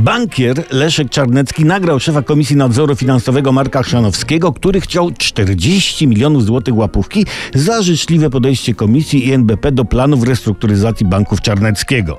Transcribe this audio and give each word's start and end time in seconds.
Bankier 0.00 0.64
Leszek 0.70 1.10
Czarnecki 1.10 1.64
nagrał 1.64 2.00
szefa 2.00 2.22
Komisji 2.22 2.56
Nadzoru 2.56 2.96
Finansowego 2.96 3.52
Marka 3.52 3.82
Chrzanowskiego, 3.82 4.52
który 4.52 4.80
chciał 4.80 5.10
40 5.10 6.06
milionów 6.06 6.44
złotych 6.44 6.76
łapówki 6.76 7.26
za 7.54 7.82
życzliwe 7.82 8.30
podejście 8.30 8.74
Komisji 8.74 9.28
i 9.28 9.32
NBP 9.32 9.72
do 9.72 9.84
planów 9.84 10.24
restrukturyzacji 10.24 11.06
banków 11.06 11.40
Czarneckiego. 11.40 12.18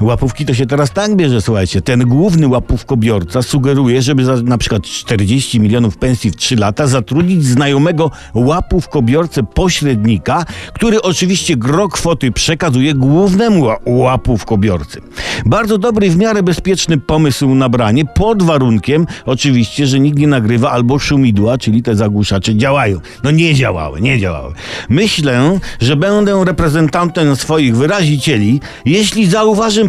Łapówki 0.00 0.44
to 0.46 0.54
się 0.54 0.66
teraz 0.66 0.90
tak 0.92 1.16
bierze, 1.16 1.40
słuchajcie. 1.40 1.80
Ten 1.82 2.08
główny 2.08 2.48
łapówkobiorca 2.48 3.42
sugeruje, 3.42 4.02
żeby 4.02 4.24
za 4.24 4.36
na 4.36 4.58
przykład 4.58 4.82
40 4.82 5.60
milionów 5.60 5.96
pensji 5.96 6.30
w 6.30 6.36
3 6.36 6.56
lata 6.56 6.86
zatrudnić 6.86 7.44
znajomego 7.44 8.10
łapówkobiorcę 8.34 9.42
pośrednika, 9.42 10.44
który 10.74 11.02
oczywiście 11.02 11.56
gro 11.56 11.88
kwoty 11.88 12.32
przekazuje 12.32 12.94
głównemu 12.94 13.64
ła- 13.64 13.76
łapówkobiorcy. 13.86 15.00
Bardzo 15.46 15.78
dobry 15.78 16.06
i 16.06 16.10
w 16.10 16.16
miarę 16.16 16.42
bezpieczny 16.42 16.98
pomysł 16.98 17.54
na 17.54 17.68
branie, 17.68 18.04
pod 18.04 18.42
warunkiem 18.42 19.06
oczywiście, 19.26 19.86
że 19.86 20.00
nikt 20.00 20.18
nie 20.18 20.26
nagrywa 20.26 20.70
albo 20.70 20.98
szumidła, 20.98 21.58
czyli 21.58 21.82
te 21.82 21.96
zagłuszacze 21.96 22.54
działają. 22.54 23.00
No 23.24 23.30
nie 23.30 23.54
działały, 23.54 24.00
nie 24.00 24.18
działały. 24.20 24.54
Myślę, 24.88 25.58
że 25.80 25.96
będę 25.96 26.44
reprezentantem 26.44 27.36
swoich 27.36 27.76
wyrazicieli, 27.76 28.60
jeśli 28.84 29.26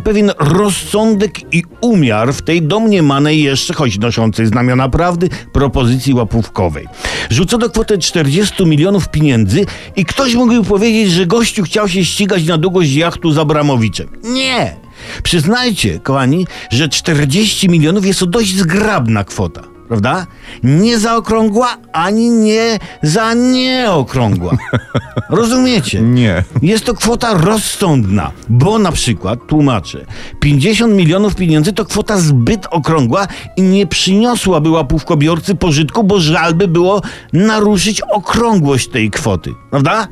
pewien 0.02 0.32
rozsądek 0.40 1.54
i 1.54 1.64
umiar 1.82 2.34
w 2.34 2.42
tej 2.42 2.62
domniemanej 2.62 3.44
jeszcze, 3.44 3.74
choć 3.74 4.00
noszącej 4.00 4.48
znamiona 4.48 4.90
prawdy, 4.90 5.30
propozycji 5.54 6.14
łapówkowej. 6.14 6.88
Rzucono 7.30 7.70
kwotę 7.70 7.98
40 7.98 8.66
milionów 8.66 9.10
pieniędzy 9.10 9.66
i 9.96 10.06
ktoś 10.06 10.36
mógłby 10.36 10.64
powiedzieć, 10.64 11.12
że 11.12 11.26
gościu 11.26 11.64
chciał 11.64 11.90
się 11.90 12.06
ścigać 12.06 12.46
na 12.46 12.58
długość 12.58 12.94
jachtu 12.94 13.32
z 13.32 13.38
Abramowiczem. 13.38 14.08
Nie! 14.24 14.76
Przyznajcie, 15.24 16.00
kochani, 16.00 16.48
że 16.72 16.90
40 16.90 17.70
milionów 17.70 18.06
jest 18.06 18.20
to 18.20 18.26
dość 18.26 18.56
zgrabna 18.56 19.24
kwota. 19.24 19.77
Prawda? 19.88 20.28
Nie 20.64 21.00
zaokrągła, 21.00 21.78
ani 21.94 22.30
nie 22.30 22.80
za 23.04 23.34
nieokrągła. 23.34 24.58
Rozumiecie? 25.30 26.02
Nie. 26.02 26.44
Jest 26.62 26.86
to 26.86 26.94
kwota 26.94 27.34
rozsądna, 27.34 28.32
bo 28.50 28.80
na 28.80 28.92
przykład, 28.92 29.40
tłumaczę, 29.48 30.06
50 30.40 30.94
milionów 30.94 31.36
pieniędzy 31.36 31.74
to 31.74 31.86
kwota 31.86 32.18
zbyt 32.18 32.68
okrągła 32.72 33.28
i 33.58 33.62
nie 33.62 33.88
przyniosłaby 33.88 34.70
łapówkobiorcy 34.70 35.56
pożytku, 35.56 36.04
bo 36.04 36.20
żal 36.20 36.54
by 36.54 36.68
było 36.68 37.02
naruszyć 37.34 38.02
okrągłość 38.02 38.88
tej 38.88 39.12
kwoty. 39.12 39.54
Prawda? 39.70 40.08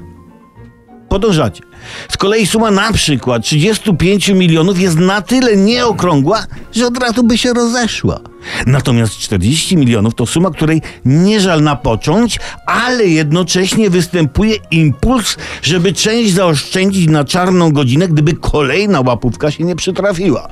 Podążacie. 1.10 1.64
Z 2.10 2.18
kolei 2.18 2.48
suma 2.48 2.72
na 2.72 2.94
przykład 2.94 3.44
35 3.44 4.30
milionów 4.30 4.80
jest 4.80 5.00
na 5.00 5.22
tyle 5.22 5.58
nieokrągła, 5.58 6.46
że 6.72 6.88
od 6.88 6.98
razu 6.98 7.24
by 7.24 7.38
się 7.38 7.54
rozeszła. 7.54 8.20
Natomiast 8.68 9.18
40 9.18 9.78
milionów 9.78 10.16
to 10.16 10.26
suma, 10.26 10.52
której 10.52 10.82
nie 11.06 11.40
żal 11.40 11.64
napocząć, 11.64 12.40
ale 12.66 13.06
jednocześnie 13.06 13.90
występuje 13.90 14.56
impuls, 14.72 15.38
żeby 15.62 15.94
część 15.94 16.34
zaoszczędzić 16.34 17.10
na 17.10 17.24
czarną 17.24 17.72
godzinę, 17.72 18.08
gdyby 18.08 18.34
kolejna 18.34 19.02
łapówka 19.02 19.52
się 19.52 19.64
nie 19.64 19.76
przytrafiła. 19.76 20.48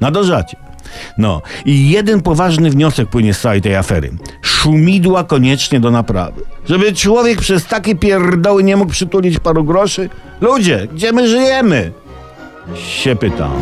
Nadążacie. 0.00 0.56
No 1.18 1.42
i 1.64 1.90
jeden 1.90 2.22
poważny 2.22 2.70
wniosek 2.70 3.08
płynie 3.08 3.34
z 3.34 3.40
całej 3.40 3.62
tej 3.62 3.76
afery. 3.76 4.10
Szumidła 4.42 5.24
koniecznie 5.24 5.80
do 5.80 5.90
naprawy. 5.90 6.42
Żeby 6.68 6.92
człowiek 6.92 7.40
przez 7.40 7.66
takie 7.66 7.94
pierdoły 7.94 8.64
nie 8.64 8.76
mógł 8.76 8.90
przytulić 8.90 9.38
paru 9.38 9.64
groszy? 9.64 10.10
Ludzie, 10.40 10.88
gdzie 10.94 11.12
my 11.12 11.28
żyjemy? 11.28 11.92
Się 12.74 13.16
pytam. 13.16 13.52